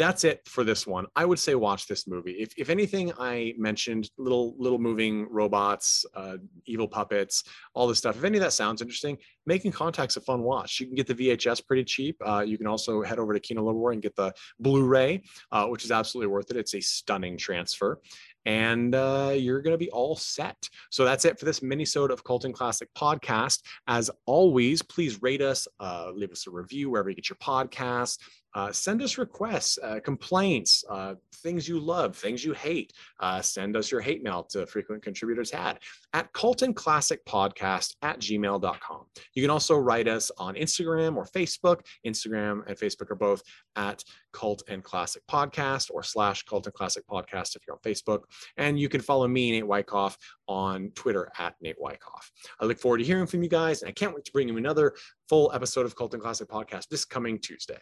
that's 0.00 0.24
it 0.24 0.40
for 0.48 0.64
this 0.64 0.86
one. 0.86 1.06
I 1.14 1.26
would 1.26 1.38
say 1.38 1.54
watch 1.54 1.86
this 1.86 2.08
movie. 2.08 2.32
If, 2.32 2.54
if 2.56 2.70
anything, 2.70 3.12
I 3.18 3.52
mentioned 3.58 4.08
little 4.16 4.54
little 4.58 4.78
moving 4.78 5.26
robots, 5.28 6.06
uh, 6.14 6.38
evil 6.64 6.88
puppets, 6.88 7.44
all 7.74 7.86
this 7.86 7.98
stuff. 7.98 8.16
If 8.16 8.24
any 8.24 8.38
of 8.38 8.44
that 8.44 8.54
sounds 8.54 8.80
interesting, 8.80 9.18
Making 9.44 9.72
Contact's 9.72 10.16
a 10.16 10.22
fun 10.22 10.42
watch. 10.42 10.80
You 10.80 10.86
can 10.86 10.94
get 10.94 11.06
the 11.06 11.14
VHS 11.14 11.66
pretty 11.66 11.84
cheap. 11.84 12.16
Uh, 12.24 12.40
you 12.40 12.56
can 12.56 12.66
also 12.66 13.02
head 13.02 13.18
over 13.18 13.34
to 13.34 13.40
Kino 13.40 13.62
Lorber 13.62 13.92
and 13.92 14.00
get 14.00 14.16
the 14.16 14.32
Blu-ray, 14.58 15.22
uh, 15.52 15.66
which 15.66 15.84
is 15.84 15.90
absolutely 15.90 16.28
worth 16.28 16.50
it. 16.50 16.56
It's 16.56 16.74
a 16.74 16.80
stunning 16.80 17.36
transfer 17.36 18.00
and 18.46 18.94
uh, 18.94 19.32
you're 19.34 19.62
going 19.62 19.74
to 19.74 19.78
be 19.78 19.90
all 19.90 20.16
set. 20.16 20.68
So 20.90 21.04
that's 21.04 21.24
it 21.24 21.38
for 21.38 21.44
this 21.44 21.62
mini-sode 21.62 22.10
of 22.10 22.24
Cult 22.24 22.44
and 22.44 22.54
Classic 22.54 22.88
podcast. 22.96 23.62
As 23.86 24.10
always, 24.26 24.82
please 24.82 25.20
rate 25.22 25.42
us, 25.42 25.68
uh, 25.78 26.10
leave 26.14 26.32
us 26.32 26.46
a 26.46 26.50
review 26.50 26.90
wherever 26.90 27.10
you 27.10 27.16
get 27.16 27.28
your 27.28 27.36
podcasts. 27.36 28.18
Uh, 28.54 28.72
send 28.72 29.02
us 29.02 29.18
requests, 29.18 29.78
uh, 29.82 30.00
complaints, 30.00 30.84
uh, 30.90 31.14
things 31.36 31.68
you 31.68 31.78
love, 31.78 32.16
things 32.16 32.44
you 32.44 32.52
hate. 32.52 32.92
Uh, 33.20 33.40
send 33.40 33.76
us 33.76 33.90
your 33.90 34.00
hate 34.00 34.22
mail 34.22 34.42
to 34.42 34.66
frequent 34.66 35.02
contributors 35.02 35.50
had 35.50 35.78
at 36.12 36.32
Cult 36.32 36.62
and 36.62 36.74
Classic 36.74 37.24
Podcast 37.24 37.94
at 38.02 38.18
gmail.com. 38.18 39.06
You 39.34 39.42
can 39.42 39.50
also 39.50 39.76
write 39.76 40.08
us 40.08 40.30
on 40.38 40.54
Instagram 40.54 41.16
or 41.16 41.24
Facebook. 41.24 41.80
Instagram 42.06 42.62
and 42.66 42.76
Facebook 42.76 43.10
are 43.10 43.16
both 43.16 43.42
at 43.76 44.02
Cult 44.32 44.62
and 44.68 44.82
Classic 44.82 45.22
Podcast 45.30 45.90
or 45.92 46.02
slash 46.02 46.42
Cult 46.44 46.66
and 46.66 46.74
Classic 46.74 47.04
Podcast 47.06 47.56
if 47.56 47.62
you're 47.66 47.76
on 47.76 47.92
Facebook. 47.92 48.22
And 48.56 48.78
you 48.78 48.88
can 48.88 49.00
follow 49.00 49.28
me, 49.28 49.50
Nate 49.52 49.66
Wyckoff, 49.66 50.16
on 50.48 50.90
Twitter 50.94 51.30
at 51.38 51.54
Nate 51.60 51.76
Wyckoff. 51.78 52.30
I 52.60 52.64
look 52.64 52.78
forward 52.78 52.98
to 52.98 53.04
hearing 53.04 53.26
from 53.26 53.42
you 53.42 53.48
guys, 53.48 53.82
and 53.82 53.88
I 53.88 53.92
can't 53.92 54.14
wait 54.14 54.24
to 54.24 54.32
bring 54.32 54.48
you 54.48 54.56
another 54.56 54.94
full 55.28 55.50
episode 55.54 55.86
of 55.86 55.96
Cult 55.96 56.14
and 56.14 56.22
Classic 56.22 56.48
Podcast 56.48 56.88
this 56.88 57.04
coming 57.04 57.38
Tuesday. 57.38 57.78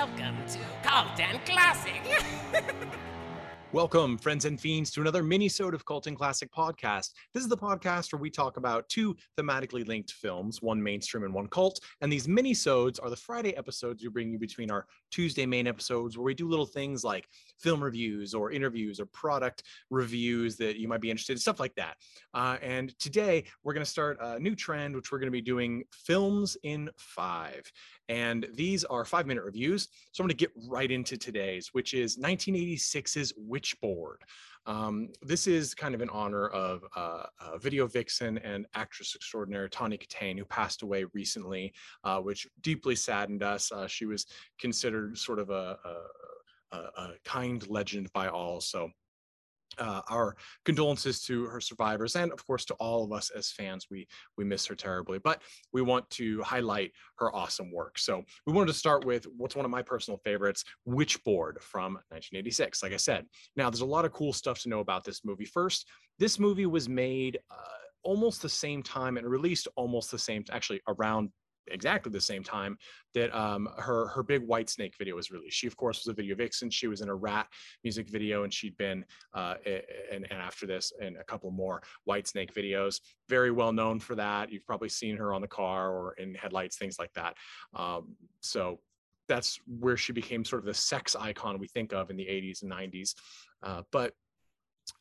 Welcome 0.00 0.36
to 0.48 0.58
Cult 0.82 1.20
and 1.20 1.44
Classic. 1.44 2.00
Welcome, 3.72 4.18
friends 4.18 4.46
and 4.46 4.60
fiends, 4.60 4.90
to 4.92 5.00
another 5.00 5.22
mini-sode 5.22 5.74
of 5.74 5.84
Cult 5.84 6.08
and 6.08 6.16
Classic 6.16 6.50
Podcast. 6.50 7.10
This 7.32 7.44
is 7.44 7.48
the 7.48 7.56
podcast 7.56 8.12
where 8.12 8.20
we 8.20 8.28
talk 8.28 8.56
about 8.56 8.88
two 8.88 9.14
thematically 9.38 9.86
linked 9.86 10.10
films, 10.10 10.60
one 10.60 10.82
mainstream 10.82 11.22
and 11.22 11.32
one 11.32 11.46
cult. 11.46 11.78
And 12.00 12.12
these 12.12 12.26
mini-sodes 12.26 12.98
are 12.98 13.10
the 13.10 13.14
Friday 13.14 13.56
episodes 13.56 14.02
we 14.02 14.08
bring 14.08 14.32
you 14.32 14.40
between 14.40 14.72
our 14.72 14.86
Tuesday 15.12 15.46
main 15.46 15.68
episodes, 15.68 16.18
where 16.18 16.24
we 16.24 16.34
do 16.34 16.48
little 16.48 16.66
things 16.66 17.04
like 17.04 17.28
film 17.60 17.84
reviews 17.84 18.34
or 18.34 18.50
interviews 18.50 18.98
or 18.98 19.06
product 19.06 19.62
reviews 19.90 20.56
that 20.56 20.80
you 20.80 20.88
might 20.88 21.00
be 21.00 21.10
interested 21.10 21.34
in, 21.34 21.38
stuff 21.38 21.60
like 21.60 21.74
that. 21.76 21.94
Uh, 22.34 22.56
and 22.60 22.98
today 22.98 23.44
we're 23.62 23.74
going 23.74 23.84
to 23.84 23.90
start 23.90 24.18
a 24.20 24.40
new 24.40 24.56
trend, 24.56 24.96
which 24.96 25.12
we're 25.12 25.20
going 25.20 25.28
to 25.28 25.30
be 25.30 25.40
doing 25.40 25.84
films 25.92 26.56
in 26.64 26.90
five. 26.96 27.70
And 28.10 28.48
these 28.54 28.82
are 28.84 29.04
five 29.04 29.28
minute 29.28 29.44
reviews. 29.44 29.88
So 30.10 30.22
I'm 30.22 30.26
going 30.26 30.36
to 30.36 30.44
get 30.44 30.50
right 30.68 30.90
into 30.90 31.16
today's, 31.16 31.68
which 31.72 31.94
is 31.94 32.18
1986's 32.18 33.32
Witchboard. 33.48 34.16
Um, 34.66 35.10
this 35.22 35.46
is 35.46 35.74
kind 35.74 35.94
of 35.94 36.02
in 36.02 36.10
honor 36.10 36.48
of 36.48 36.82
uh, 36.96 37.26
uh, 37.40 37.58
video 37.58 37.86
vixen 37.86 38.36
and 38.38 38.66
actress 38.74 39.14
extraordinaire 39.14 39.68
Tawny 39.68 39.96
Kitaen, 39.96 40.36
who 40.36 40.44
passed 40.44 40.82
away 40.82 41.04
recently, 41.14 41.72
uh, 42.02 42.18
which 42.18 42.48
deeply 42.62 42.96
saddened 42.96 43.44
us. 43.44 43.70
Uh, 43.70 43.86
she 43.86 44.06
was 44.06 44.26
considered 44.58 45.16
sort 45.16 45.38
of 45.38 45.50
a, 45.50 45.78
a, 46.72 46.76
a 46.76 47.12
kind 47.24 47.66
legend 47.68 48.12
by 48.12 48.26
all. 48.26 48.60
So 48.60 48.90
uh, 49.78 50.02
our 50.08 50.36
condolences 50.64 51.22
to 51.22 51.44
her 51.44 51.60
survivors 51.60 52.16
and 52.16 52.32
of 52.32 52.46
course 52.46 52.64
to 52.66 52.74
all 52.74 53.04
of 53.04 53.12
us 53.12 53.30
as 53.30 53.50
fans. 53.50 53.86
We 53.90 54.06
we 54.36 54.44
miss 54.44 54.66
her 54.66 54.74
terribly 54.74 55.18
but 55.18 55.42
we 55.72 55.82
want 55.82 56.08
to 56.10 56.42
highlight 56.42 56.92
her 57.18 57.34
awesome 57.34 57.72
work. 57.72 57.98
So 57.98 58.22
we 58.46 58.52
wanted 58.52 58.68
to 58.68 58.78
start 58.78 59.04
with 59.04 59.26
what's 59.36 59.56
one 59.56 59.64
of 59.64 59.70
my 59.70 59.82
personal 59.82 60.18
favorites 60.24 60.64
witchboard 60.88 61.60
from 61.60 61.94
1986 62.08 62.82
like 62.82 62.92
i 62.92 62.96
said. 62.96 63.26
Now 63.56 63.70
there's 63.70 63.80
a 63.80 63.86
lot 63.86 64.04
of 64.04 64.12
cool 64.12 64.32
stuff 64.32 64.60
to 64.62 64.68
know 64.68 64.80
about 64.80 65.04
this 65.04 65.24
movie. 65.24 65.44
First 65.44 65.88
this 66.18 66.38
movie 66.38 66.66
was 66.66 66.88
made 66.88 67.38
uh, 67.50 67.80
almost 68.02 68.42
the 68.42 68.48
same 68.48 68.82
time 68.82 69.16
and 69.16 69.26
released 69.26 69.68
almost 69.76 70.10
the 70.10 70.18
same 70.18 70.44
actually 70.50 70.80
around 70.88 71.30
exactly 71.70 72.12
the 72.12 72.20
same 72.20 72.42
time 72.42 72.76
that 73.14 73.34
um, 73.36 73.68
her 73.78 74.08
her 74.08 74.22
big 74.22 74.46
Whitesnake 74.46 74.96
video 74.98 75.16
was 75.16 75.30
released. 75.30 75.56
She 75.56 75.66
of 75.66 75.76
course 75.76 75.98
was 75.98 76.08
a 76.08 76.14
video 76.14 76.34
vixen. 76.36 76.70
She 76.70 76.86
was 76.86 77.00
in 77.00 77.08
a 77.08 77.14
Ratt 77.14 77.48
music 77.84 78.08
video, 78.08 78.44
and 78.44 78.52
she'd 78.52 78.76
been 78.76 79.04
uh, 79.34 79.54
and, 80.12 80.26
and 80.30 80.40
after 80.40 80.66
this 80.66 80.92
and 81.00 81.16
a 81.16 81.24
couple 81.24 81.50
more 81.50 81.82
Whitesnake 82.08 82.52
videos. 82.52 83.00
Very 83.28 83.50
well 83.50 83.72
known 83.72 84.00
for 84.00 84.14
that. 84.16 84.50
You've 84.52 84.66
probably 84.66 84.88
seen 84.88 85.16
her 85.16 85.32
on 85.32 85.40
the 85.40 85.48
car 85.48 85.90
or 85.90 86.14
in 86.14 86.34
headlights, 86.34 86.76
things 86.76 86.98
like 86.98 87.12
that. 87.14 87.36
Um, 87.74 88.16
so 88.40 88.80
that's 89.28 89.60
where 89.78 89.96
she 89.96 90.12
became 90.12 90.44
sort 90.44 90.60
of 90.60 90.66
the 90.66 90.74
sex 90.74 91.14
icon 91.14 91.58
we 91.58 91.68
think 91.68 91.92
of 91.92 92.10
in 92.10 92.16
the 92.16 92.24
80s 92.24 92.62
and 92.62 92.72
90s. 92.72 93.14
Uh, 93.62 93.82
but 93.92 94.12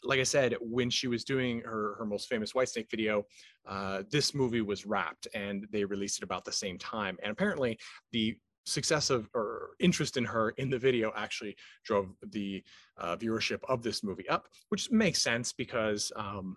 like 0.03 0.19
I 0.19 0.23
said, 0.23 0.55
when 0.61 0.89
she 0.89 1.07
was 1.07 1.23
doing 1.23 1.61
her 1.61 1.95
her 1.97 2.05
most 2.05 2.29
famous 2.29 2.53
Whitesnake 2.53 2.89
video, 2.89 3.25
uh, 3.67 4.03
this 4.09 4.33
movie 4.33 4.61
was 4.61 4.85
wrapped 4.85 5.27
and 5.33 5.67
they 5.71 5.85
released 5.85 6.19
it 6.19 6.23
about 6.23 6.45
the 6.45 6.51
same 6.51 6.77
time. 6.77 7.17
And 7.21 7.31
apparently, 7.31 7.77
the 8.11 8.37
success 8.65 9.09
of 9.09 9.29
or 9.33 9.71
interest 9.79 10.15
in 10.17 10.25
her 10.25 10.51
in 10.51 10.69
the 10.69 10.77
video 10.77 11.11
actually 11.15 11.55
drove 11.83 12.13
the 12.31 12.63
uh, 12.97 13.15
viewership 13.17 13.59
of 13.67 13.83
this 13.83 14.03
movie 14.03 14.29
up, 14.29 14.47
which 14.69 14.91
makes 14.91 15.21
sense 15.21 15.53
because 15.53 16.11
um, 16.15 16.55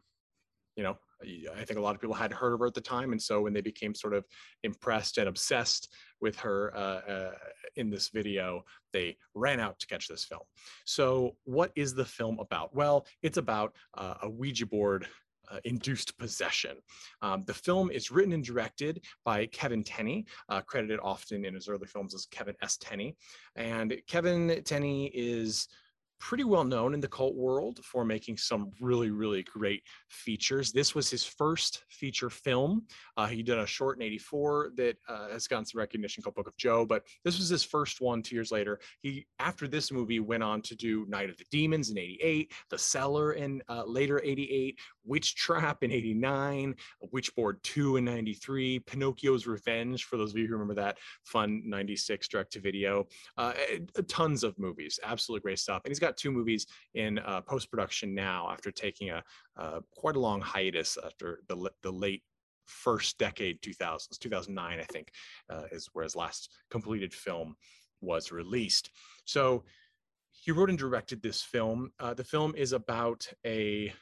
you 0.76 0.82
know 0.82 0.96
I 1.22 1.64
think 1.64 1.78
a 1.78 1.82
lot 1.82 1.94
of 1.94 2.00
people 2.00 2.14
hadn't 2.14 2.36
heard 2.36 2.52
of 2.52 2.60
her 2.60 2.66
at 2.66 2.74
the 2.74 2.80
time, 2.80 3.12
and 3.12 3.22
so 3.22 3.42
when 3.42 3.52
they 3.52 3.60
became 3.60 3.94
sort 3.94 4.14
of 4.14 4.24
impressed 4.62 5.18
and 5.18 5.28
obsessed 5.28 5.92
with 6.20 6.38
her 6.40 6.72
uh, 6.76 7.10
uh, 7.10 7.32
in 7.76 7.90
this 7.90 8.08
video, 8.08 8.64
they 8.92 9.16
ran 9.34 9.60
out 9.60 9.78
to 9.80 9.86
catch 9.86 10.08
this 10.08 10.24
film. 10.24 10.42
So, 10.84 11.36
what 11.44 11.72
is 11.76 11.94
the 11.94 12.04
film 12.04 12.38
about? 12.38 12.74
Well, 12.74 13.06
it's 13.22 13.38
about 13.38 13.74
uh, 13.94 14.14
a 14.22 14.28
Ouija 14.28 14.66
board 14.66 15.06
uh, 15.50 15.58
induced 15.64 16.16
possession. 16.18 16.76
Um, 17.20 17.42
the 17.46 17.54
film 17.54 17.90
is 17.90 18.10
written 18.10 18.32
and 18.32 18.44
directed 18.44 19.04
by 19.24 19.46
Kevin 19.46 19.84
Tenney, 19.84 20.26
uh, 20.48 20.60
credited 20.62 21.00
often 21.02 21.44
in 21.44 21.54
his 21.54 21.68
early 21.68 21.86
films 21.86 22.14
as 22.14 22.26
Kevin 22.26 22.54
S. 22.62 22.76
Tenney. 22.78 23.16
And 23.56 23.94
Kevin 24.06 24.62
Tenney 24.64 25.10
is 25.14 25.68
pretty 26.22 26.44
well 26.44 26.62
known 26.62 26.94
in 26.94 27.00
the 27.00 27.08
cult 27.08 27.34
world 27.34 27.80
for 27.84 28.04
making 28.04 28.36
some 28.36 28.70
really, 28.80 29.10
really 29.10 29.42
great 29.42 29.82
features. 30.08 30.70
This 30.70 30.94
was 30.94 31.10
his 31.10 31.24
first 31.24 31.82
feature 31.90 32.30
film. 32.30 32.86
Uh, 33.16 33.26
he 33.26 33.42
did 33.42 33.58
a 33.58 33.66
short 33.66 33.98
in 33.98 34.04
84 34.04 34.70
that 34.76 34.96
uh, 35.08 35.30
has 35.30 35.48
gotten 35.48 35.66
some 35.66 35.80
recognition 35.80 36.22
called 36.22 36.36
Book 36.36 36.46
of 36.46 36.56
Joe, 36.56 36.86
but 36.86 37.02
this 37.24 37.38
was 37.38 37.48
his 37.48 37.64
first 37.64 38.00
one 38.00 38.22
two 38.22 38.36
years 38.36 38.52
later. 38.52 38.78
He, 39.00 39.26
after 39.40 39.66
this 39.66 39.90
movie, 39.90 40.20
went 40.20 40.44
on 40.44 40.62
to 40.62 40.76
do 40.76 41.04
Night 41.08 41.28
of 41.28 41.36
the 41.38 41.44
Demons 41.50 41.90
in 41.90 41.98
88, 41.98 42.52
The 42.70 42.78
Cellar 42.78 43.32
in 43.32 43.60
uh, 43.68 43.82
later 43.84 44.22
88, 44.22 44.78
Witch 45.04 45.34
Trap 45.34 45.82
in 45.82 45.90
89, 45.90 46.76
Witchboard 47.12 47.60
2 47.62 47.96
in 47.96 48.04
93, 48.04 48.78
Pinocchio's 48.80 49.46
Revenge, 49.46 50.04
for 50.04 50.16
those 50.16 50.30
of 50.30 50.38
you 50.38 50.46
who 50.46 50.52
remember 50.52 50.74
that 50.74 50.98
fun 51.24 51.62
96 51.64 52.28
direct 52.28 52.52
to 52.52 52.60
video. 52.60 53.06
Uh, 53.36 53.52
eh, 53.68 53.78
tons 54.06 54.44
of 54.44 54.56
movies, 54.58 55.00
absolutely 55.02 55.42
great 55.42 55.58
stuff. 55.58 55.82
And 55.84 55.90
he's 55.90 55.98
got 55.98 56.12
got 56.12 56.18
two 56.18 56.30
movies 56.30 56.66
in 56.94 57.18
uh, 57.20 57.40
post 57.40 57.70
production 57.70 58.14
now 58.14 58.48
after 58.50 58.70
taking 58.70 59.10
a 59.10 59.22
uh, 59.56 59.80
quite 59.94 60.16
a 60.16 60.20
long 60.20 60.40
hiatus 60.40 60.98
after 61.04 61.40
the 61.48 61.70
the 61.82 61.90
late 61.90 62.22
first 62.66 63.18
decade 63.18 63.60
2000s 63.60 64.18
2009 64.18 64.78
i 64.78 64.84
think 64.84 65.10
uh, 65.50 65.64
is 65.72 65.88
where 65.92 66.04
his 66.04 66.16
last 66.16 66.50
completed 66.70 67.12
film 67.12 67.54
was 68.00 68.30
released 68.30 68.90
so 69.24 69.64
he 70.30 70.52
wrote 70.52 70.70
and 70.70 70.78
directed 70.78 71.22
this 71.22 71.42
film 71.42 71.90
uh, 71.98 72.14
the 72.14 72.24
film 72.24 72.54
is 72.56 72.72
about 72.72 73.26
a 73.44 73.92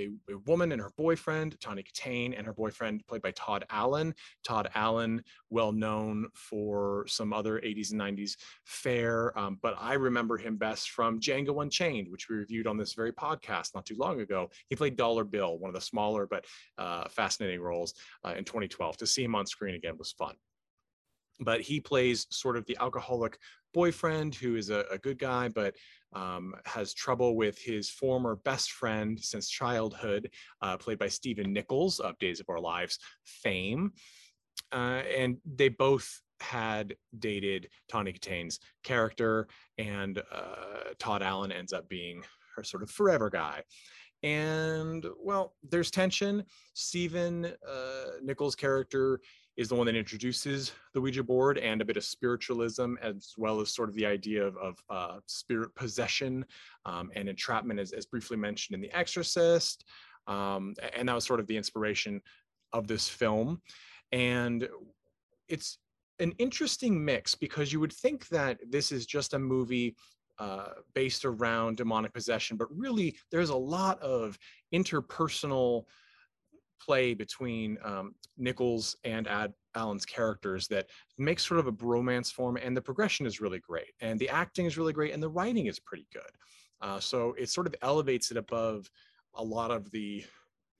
a, 0.00 0.32
a, 0.32 0.38
woman 0.46 0.72
and 0.72 0.80
her 0.80 0.92
boyfriend, 0.96 1.60
Tawny 1.60 1.82
Kitaen, 1.82 2.36
and 2.36 2.46
her 2.46 2.52
boyfriend, 2.52 3.06
played 3.06 3.22
by 3.22 3.30
Todd 3.32 3.64
Allen. 3.70 4.14
Todd 4.44 4.70
Allen, 4.74 5.22
well 5.50 5.72
known 5.72 6.28
for 6.34 7.04
some 7.06 7.32
other 7.32 7.60
80s 7.60 7.92
and 7.92 8.00
90s 8.00 8.36
fare, 8.64 9.36
um, 9.38 9.58
but 9.62 9.76
I 9.78 9.94
remember 9.94 10.36
him 10.36 10.56
best 10.56 10.90
from 10.90 11.20
Django 11.20 11.62
Unchained, 11.62 12.08
which 12.10 12.28
we 12.28 12.36
reviewed 12.36 12.66
on 12.66 12.76
this 12.76 12.94
very 12.94 13.12
podcast 13.12 13.74
not 13.74 13.86
too 13.86 13.96
long 13.96 14.20
ago. 14.20 14.50
He 14.68 14.76
played 14.76 14.96
Dollar 14.96 15.24
Bill, 15.24 15.58
one 15.58 15.68
of 15.68 15.74
the 15.74 15.80
smaller 15.80 16.26
but 16.26 16.44
uh, 16.78 17.08
fascinating 17.08 17.60
roles 17.60 17.94
uh, 18.24 18.34
in 18.36 18.44
2012. 18.44 18.96
To 18.98 19.06
see 19.06 19.24
him 19.24 19.34
on 19.34 19.46
screen 19.46 19.74
again 19.74 19.96
was 19.98 20.12
fun 20.12 20.34
but 21.42 21.62
he 21.62 21.80
plays 21.80 22.26
sort 22.30 22.56
of 22.56 22.66
the 22.66 22.76
alcoholic 22.80 23.38
boyfriend 23.72 24.34
who 24.34 24.56
is 24.56 24.70
a, 24.70 24.84
a 24.90 24.98
good 24.98 25.18
guy, 25.18 25.48
but 25.48 25.74
um, 26.12 26.54
has 26.64 26.94
trouble 26.94 27.36
with 27.36 27.58
his 27.58 27.90
former 27.90 28.36
best 28.36 28.72
friend 28.72 29.18
since 29.20 29.48
childhood, 29.48 30.30
uh, 30.62 30.76
played 30.76 30.98
by 30.98 31.08
Stephen 31.08 31.52
Nichols 31.52 32.00
of 32.00 32.18
Days 32.18 32.40
of 32.40 32.46
Our 32.48 32.60
Lives 32.60 32.98
fame. 33.24 33.92
Uh, 34.72 35.02
and 35.16 35.38
they 35.44 35.68
both 35.68 36.20
had 36.40 36.94
dated 37.18 37.68
Tawny 37.88 38.12
Kitaen's 38.12 38.60
character, 38.82 39.48
and 39.78 40.22
uh, 40.32 40.94
Todd 40.98 41.22
Allen 41.22 41.52
ends 41.52 41.72
up 41.72 41.88
being 41.88 42.22
her 42.56 42.64
sort 42.64 42.82
of 42.82 42.90
forever 42.90 43.30
guy. 43.30 43.62
And 44.22 45.06
well, 45.22 45.54
there's 45.62 45.90
tension. 45.90 46.44
Stephen 46.74 47.46
uh, 47.46 48.04
Nichols' 48.22 48.54
character 48.54 49.20
is 49.60 49.68
the 49.68 49.74
one 49.74 49.84
that 49.84 49.94
introduces 49.94 50.72
the 50.94 51.00
Ouija 51.02 51.22
board 51.22 51.58
and 51.58 51.82
a 51.82 51.84
bit 51.84 51.98
of 51.98 52.02
spiritualism, 52.02 52.94
as 53.02 53.34
well 53.36 53.60
as 53.60 53.68
sort 53.68 53.90
of 53.90 53.94
the 53.94 54.06
idea 54.06 54.42
of, 54.42 54.56
of 54.56 54.78
uh, 54.88 55.18
spirit 55.26 55.74
possession 55.74 56.46
um, 56.86 57.10
and 57.14 57.28
entrapment, 57.28 57.78
as, 57.78 57.92
as, 57.92 58.06
briefly 58.06 58.38
mentioned 58.38 58.74
in 58.74 58.80
The 58.80 58.90
Exorcist. 58.96 59.84
Um, 60.26 60.72
and 60.96 61.06
that 61.06 61.14
was 61.14 61.26
sort 61.26 61.40
of 61.40 61.46
the 61.46 61.58
inspiration 61.58 62.22
of 62.72 62.86
this 62.86 63.06
film. 63.06 63.60
And 64.12 64.66
it's 65.46 65.76
an 66.20 66.32
interesting 66.38 67.04
mix 67.04 67.34
because 67.34 67.70
you 67.70 67.80
would 67.80 67.92
think 67.92 68.28
that 68.28 68.60
this 68.66 68.90
is 68.90 69.04
just 69.04 69.34
a 69.34 69.38
movie 69.38 69.94
uh, 70.38 70.68
based 70.94 71.26
around 71.26 71.76
demonic 71.76 72.14
possession, 72.14 72.56
but 72.56 72.68
really 72.74 73.14
there's 73.30 73.50
a 73.50 73.54
lot 73.54 74.00
of 74.00 74.38
interpersonal 74.72 75.84
play 76.80 77.14
between 77.14 77.78
um, 77.84 78.14
Nichols 78.36 78.96
and 79.04 79.26
Todd 79.26 79.52
Allen's 79.74 80.04
characters 80.04 80.66
that 80.68 80.86
makes 81.18 81.46
sort 81.46 81.60
of 81.60 81.66
a 81.66 81.72
bromance 81.72 82.32
form, 82.32 82.56
and 82.56 82.76
the 82.76 82.82
progression 82.82 83.26
is 83.26 83.40
really 83.40 83.60
great, 83.60 83.92
and 84.00 84.18
the 84.18 84.28
acting 84.28 84.66
is 84.66 84.78
really 84.78 84.92
great, 84.92 85.12
and 85.12 85.22
the 85.22 85.28
writing 85.28 85.66
is 85.66 85.78
pretty 85.78 86.06
good. 86.12 86.30
Uh, 86.80 86.98
so 86.98 87.34
it 87.38 87.48
sort 87.50 87.66
of 87.66 87.74
elevates 87.82 88.30
it 88.30 88.36
above 88.36 88.90
a 89.34 89.42
lot 89.42 89.70
of 89.70 89.90
the 89.90 90.24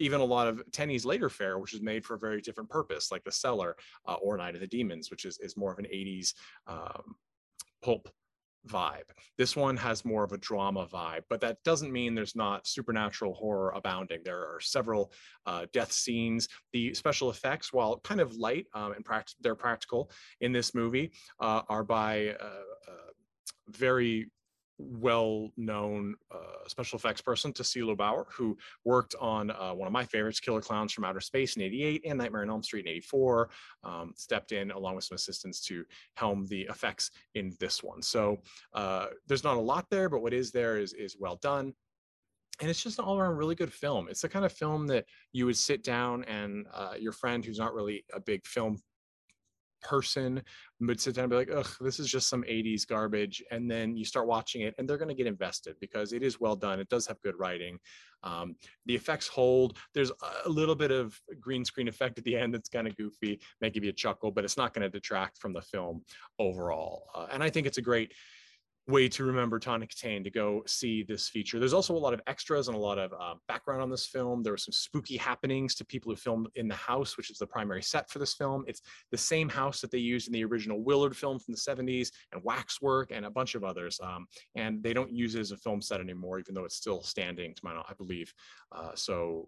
even 0.01 0.21
a 0.21 0.25
lot 0.25 0.49
of 0.49 0.63
Tenney's 0.73 1.05
later 1.05 1.29
fare, 1.29 1.59
which 1.59 1.75
is 1.75 1.83
made 1.83 2.05
for 2.05 2.15
a 2.15 2.19
very 2.19 2.41
different 2.41 2.71
purpose, 2.71 3.13
like 3.13 3.23
The 3.23 3.31
Cellar 3.31 3.77
uh, 4.09 4.15
or 4.15 4.39
Night 4.39 4.55
of 4.55 4.63
the 4.63 4.67
Demons, 4.67 5.11
which 5.11 5.27
is, 5.27 5.39
is 5.43 5.59
more 5.59 5.71
of 5.71 5.79
an 5.79 5.85
80s 5.85 6.33
um, 6.67 7.15
pulp 7.83 8.09
vibe. 8.69 9.09
This 9.39 9.57
one 9.57 9.77
has 9.77 10.05
more 10.05 10.25
of 10.25 10.33
a 10.33 10.39
drama 10.39 10.87
vibe, 10.87 11.23
but 11.29 11.41
that 11.41 11.63
doesn't 11.65 11.93
mean 11.93 12.15
there's 12.15 12.37
not 12.37 12.67
supernatural 12.67 13.35
horror 13.35 13.73
abounding. 13.75 14.21
There 14.25 14.41
are 14.41 14.61
several 14.61 15.13
uh, 15.47 15.67
death 15.73 15.93
scenes. 15.93 16.49
The 16.73 16.95
special 16.95 17.31
effects, 17.31 17.73
while 17.73 18.01
kind 18.01 18.21
of 18.21 18.37
light 18.37 18.67
um, 18.75 18.93
and 18.93 19.05
pract- 19.05 19.35
they're 19.41 19.55
practical 19.55 20.11
in 20.41 20.53
this 20.53 20.75
movie, 20.75 21.13
uh, 21.41 21.63
are 21.69 21.85
by 21.85 22.37
uh, 22.41 22.45
uh 22.45 23.11
very 23.69 24.31
well-known 24.89 26.15
uh, 26.31 26.69
special 26.69 26.99
effects 26.99 27.21
person, 27.21 27.53
Tassilo 27.53 27.97
Bauer, 27.97 28.27
who 28.31 28.57
worked 28.85 29.15
on 29.21 29.51
uh, 29.51 29.73
one 29.73 29.87
of 29.87 29.93
my 29.93 30.05
favorites, 30.05 30.41
Killer 30.41 30.61
Klowns 30.61 30.93
from 30.93 31.05
Outer 31.05 31.21
Space 31.21 31.57
in 31.57 31.63
88 31.63 32.03
and 32.07 32.19
Nightmare 32.19 32.43
on 32.43 32.51
Elm 32.51 32.63
Street 32.63 32.87
in 32.87 32.93
84, 32.93 33.51
um, 33.85 34.13
stepped 34.17 34.53
in 34.53 34.71
along 34.71 34.97
with 34.97 35.05
some 35.05 35.17
assistants 35.17 35.61
to 35.63 35.85
helm 36.15 36.47
the 36.47 36.63
effects 36.63 37.11
in 37.35 37.55
this 37.61 37.83
one. 37.83 38.03
So 38.03 38.39
uh, 38.75 39.07
there's 39.27 39.45
not 39.45 39.57
a 39.57 39.61
lot 39.61 39.87
there, 39.91 40.09
but 40.09 40.23
what 40.23 40.33
is 40.33 40.51
there 40.51 40.79
is, 40.79 40.93
is 40.93 41.17
well 41.19 41.39
done. 41.43 41.75
And 42.61 42.69
it's 42.69 42.83
just 42.83 42.99
an 42.99 43.07
all 43.07 43.19
around 43.19 43.37
really 43.37 43.55
good 43.55 43.73
film. 43.73 44.09
It's 44.11 44.21
the 44.21 44.29
kind 44.29 44.45
of 44.45 44.53
film 44.53 44.87
that 44.89 45.07
you 45.33 45.47
would 45.47 45.57
sit 45.57 45.83
down 45.83 46.25
and 46.25 46.67
uh, 46.75 46.95
your 46.99 47.13
friend 47.13 47.43
who's 47.43 47.59
not 47.59 47.73
really 47.73 48.05
a 48.13 48.21
big 48.21 48.45
film 48.47 48.79
person 49.81 50.43
would 50.81 51.01
sit 51.01 51.15
down 51.15 51.25
and 51.25 51.31
be 51.31 51.37
like, 51.37 51.51
ugh, 51.55 51.69
this 51.81 51.99
is 51.99 52.11
just 52.11 52.29
some 52.29 52.43
80s 52.43 52.87
garbage. 52.87 53.43
And 53.51 53.71
then 53.71 53.97
you 53.97 54.05
start 54.05 54.27
watching 54.27 54.63
it 54.63 54.75
and 54.79 54.89
they're 54.89 54.99
going 54.99 55.09
to 55.09 55.15
get 55.15 55.27
invested 55.27 55.77
because 55.81 56.13
it 56.13 56.23
is 56.23 56.41
well 56.41 56.57
done. 56.57 56.81
It 56.81 56.89
does 56.89 57.07
have 57.07 57.21
good 57.23 57.39
writing. 57.39 57.79
Um, 58.23 58.57
the 58.87 58.95
effects 58.95 59.29
hold. 59.29 59.79
There's 59.95 60.13
a 60.45 60.49
little 60.49 60.75
bit 60.75 60.91
of 60.91 61.19
green 61.41 61.65
screen 61.65 61.89
effect 61.89 62.19
at 62.19 62.25
the 62.25 62.37
end 62.37 62.55
that's 62.55 62.69
kind 62.69 62.87
of 62.87 62.97
goofy, 62.97 63.41
may 63.61 63.71
give 63.71 63.85
you 63.85 63.91
a 63.91 63.95
chuckle, 63.95 64.31
but 64.31 64.45
it's 64.45 64.57
not 64.57 64.75
going 64.75 64.83
to 64.83 64.91
detract 64.91 65.39
from 65.39 65.53
the 65.53 65.63
film 65.63 66.03
overall. 66.39 67.09
Uh, 67.15 67.27
and 67.33 67.43
I 67.43 67.51
think 67.51 67.67
it's 67.67 67.79
a 67.79 67.83
great 67.83 68.13
way 68.89 69.09
to 69.09 69.25
remember 69.25 69.59
Tawny 69.59 69.87
Kitaen 69.87 70.25
to 70.25 70.31
go 70.31 70.63
see 70.67 71.03
this 71.03 71.29
feature. 71.29 71.59
There's 71.59 71.73
also 71.73 71.95
a 71.95 71.99
lot 71.99 72.15
of 72.15 72.21
extras 72.27 72.69
and 72.69 72.77
a 72.77 72.81
lot 72.81 72.99
of 72.99 73.13
uh, 73.13 73.35
background 73.47 73.83
on 73.83 73.91
this 73.91 74.07
film. 74.07 74.43
There 74.43 74.53
were 74.53 74.59
some 74.59 74.73
spooky 74.73 75.17
happenings 75.17 75.75
to 75.77 75.85
people 75.85 76.11
who 76.11 76.17
filmed 76.17 76.49
in 76.57 76.69
the 76.69 76.75
house, 76.75 77.17
which 77.17 77.31
is 77.31 77.39
the 77.39 77.47
primary 77.47 77.83
set 77.83 78.11
for 78.11 78.19
this 78.19 78.35
film. 78.35 78.65
It's 78.67 78.83
the 79.11 79.19
same 79.19 79.49
house 79.49 79.81
that 79.81 79.91
they 79.91 79.99
used 79.99 80.27
in 80.27 80.33
the 80.33 80.45
original 80.45 80.83
Willard 80.83 81.17
film 81.17 81.39
from 81.39 81.55
the 81.55 81.61
70s 81.61 82.11
and 82.33 82.43
Waxwork 82.43 83.11
and 83.13 83.25
a 83.25 83.31
bunch 83.31 83.55
of 83.55 83.65
others. 83.65 84.01
Um, 84.03 84.27
and 84.57 84.83
they 84.83 84.93
don't 84.93 85.13
use 85.13 85.35
it 85.35 85.41
as 85.41 85.53
a 85.53 85.57
film 85.57 85.81
set 85.81 86.01
anymore, 86.01 86.39
even 86.39 86.55
though 86.55 86.65
it's 86.65 86.77
still 86.77 87.03
standing, 87.03 87.55
to 87.55 87.61
my 87.65 87.73
knowledge, 87.73 87.87
I 87.91 87.95
believe. 87.95 88.33
Uh, 88.73 88.91
so 88.95 89.47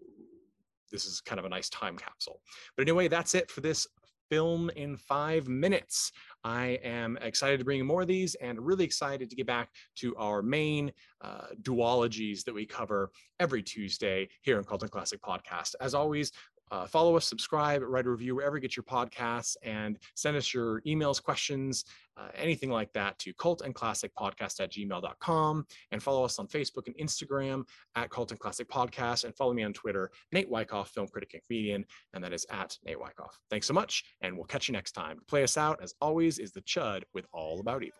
this 0.91 1.05
is 1.05 1.19
kind 1.21 1.39
of 1.39 1.45
a 1.45 1.49
nice 1.49 1.69
time 1.69 1.97
capsule. 1.97 2.39
But 2.77 2.83
anyway, 2.83 3.07
that's 3.07 3.35
it 3.35 3.49
for 3.49 3.61
this 3.61 3.87
film 4.33 4.71
in 4.75 4.97
five 4.97 5.47
minutes. 5.47 6.11
I 6.43 6.79
am 6.83 7.19
excited 7.21 7.59
to 7.59 7.63
bring 7.63 7.77
you 7.77 7.83
more 7.83 8.01
of 8.01 8.07
these 8.07 8.33
and 8.35 8.59
really 8.59 8.83
excited 8.83 9.29
to 9.29 9.35
get 9.35 9.45
back 9.45 9.69
to 9.97 10.15
our 10.15 10.41
main 10.41 10.91
uh, 11.21 11.49
duologies 11.61 12.43
that 12.45 12.55
we 12.55 12.65
cover 12.65 13.11
every 13.39 13.61
Tuesday 13.61 14.27
here 14.41 14.57
in 14.57 14.63
Cult 14.63 14.81
and 14.81 14.89
Classic 14.89 15.21
Podcast. 15.21 15.75
As 15.79 15.93
always, 15.93 16.31
uh, 16.73 16.87
follow 16.87 17.15
us, 17.15 17.27
subscribe, 17.27 17.83
write 17.83 18.07
a 18.07 18.09
review 18.09 18.35
wherever 18.35 18.57
you 18.57 18.61
get 18.61 18.75
your 18.75 18.83
podcasts, 18.83 19.55
and 19.61 19.99
send 20.15 20.35
us 20.35 20.51
your 20.51 20.81
emails, 20.81 21.21
questions, 21.21 21.85
uh, 22.17 22.29
anything 22.33 22.71
like 22.71 22.91
that 22.93 23.17
to 23.19 23.31
cult 23.35 23.61
and 23.61 23.75
at 23.75 24.71
gmail.com. 24.71 25.65
And 25.91 26.01
follow 26.01 26.25
us 26.25 26.39
on 26.39 26.47
Facebook 26.47 26.87
and 26.87 26.97
Instagram 26.97 27.63
at 27.95 28.09
Cult 28.09 28.31
and 28.31 28.39
Classic 28.39 28.67
Podcast. 28.67 29.23
And 29.23 29.35
follow 29.35 29.53
me 29.53 29.61
on 29.61 29.73
Twitter, 29.73 30.09
Nate 30.31 30.49
Wyckoff, 30.49 30.89
film 30.89 31.07
critic 31.07 31.35
and 31.35 31.43
comedian. 31.43 31.85
And 32.15 32.23
that 32.23 32.33
is 32.33 32.45
at 32.49 32.75
Nate 32.83 32.99
Wyckoff. 32.99 33.37
Thanks 33.51 33.67
so 33.67 33.73
much. 33.75 34.03
And 34.21 34.35
we'll 34.35 34.45
catch 34.45 34.67
you 34.67 34.71
next 34.71 34.93
time. 34.93 35.19
Play 35.27 35.43
us 35.43 35.57
out, 35.57 35.79
as 35.83 35.93
always, 36.01 36.39
is 36.39 36.53
the 36.53 36.61
Chud 36.61 37.03
with 37.13 37.27
All 37.33 37.59
About 37.59 37.83
Evil. 37.83 37.99